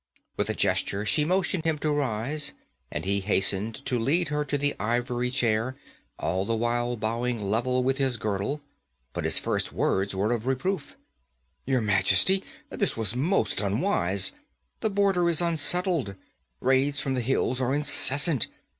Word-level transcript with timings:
With 0.35 0.49
a 0.49 0.55
gesture 0.55 1.05
she 1.05 1.25
motioned 1.25 1.63
him 1.63 1.77
to 1.77 1.91
rise, 1.91 2.53
and 2.91 3.05
he 3.05 3.19
hastened 3.19 3.85
to 3.85 3.99
lead 3.99 4.29
her 4.29 4.43
to 4.43 4.57
the 4.57 4.75
ivory 4.79 5.29
chair, 5.29 5.77
all 6.17 6.43
the 6.43 6.55
while 6.55 6.97
bowing 6.97 7.51
level 7.51 7.83
with 7.83 7.99
his 7.99 8.17
girdle. 8.17 8.61
But 9.13 9.25
his 9.25 9.37
first 9.37 9.71
words 9.71 10.15
were 10.15 10.31
of 10.31 10.47
reproof. 10.47 10.95
'Your 11.67 11.81
Majesty! 11.81 12.43
This 12.71 12.97
was 12.97 13.15
most 13.15 13.61
unwise! 13.61 14.31
The 14.79 14.89
border 14.89 15.29
is 15.29 15.39
unsettled. 15.39 16.15
Raids 16.61 16.99
from 16.99 17.13
the 17.13 17.21
hills 17.21 17.61
are 17.61 17.71
incessant. 17.71 18.47